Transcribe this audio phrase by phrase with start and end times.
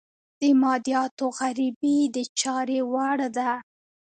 [0.41, 3.51] د مادیاتو غريبي د چارې وړ ده.